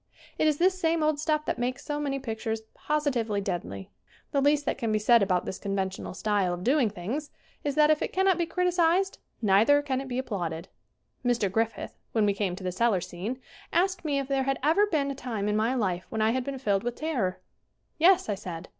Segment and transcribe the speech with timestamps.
[0.39, 3.91] It is this same old stuff that makes so many pictures positively deadly.
[4.31, 7.29] The least that can be said about this conventional style of doing things
[7.63, 10.69] is that, if it cannot be criticized, neither can it be applauded.
[11.23, 11.51] Mr.
[11.51, 13.39] Griffith, when we came to the cellar scene,
[13.71, 16.43] asked me if there had ever been a time in my life when I had
[16.43, 17.39] been filled with terror.
[17.99, 18.69] "Yes," I said.